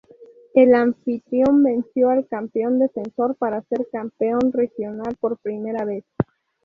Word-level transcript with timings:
El 0.55 0.73
anfitrión 0.73 1.61
venció 1.61 2.09
al 2.09 2.25
campeón 2.25 2.79
defensor 2.79 3.35
para 3.35 3.61
ser 3.61 3.87
campeón 3.91 4.51
regional 4.51 5.15
por 5.21 5.37
primera 5.37 5.85
vez. 5.85 6.03